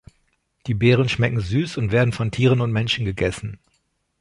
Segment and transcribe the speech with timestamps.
[0.65, 3.59] Die Beeren schmecken süß und werden von Tieren und Menschen gegessen.